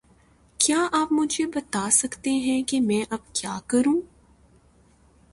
کیا 0.59 0.87
آپ 0.91 1.11
مجھے 1.11 1.45
بتا 1.45 1.89
سکتے 1.91 2.31
ہے 2.39 2.61
کہ 2.63 2.79
میں 2.81 3.03
اب 3.09 3.33
کیا 3.33 3.59
کروں؟ 3.67 3.99